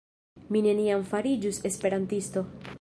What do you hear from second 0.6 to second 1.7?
neniam fariĝus